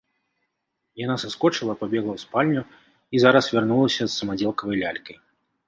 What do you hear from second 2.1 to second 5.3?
ў спальню і зараз вярнулася з самадзелкавай лялькай.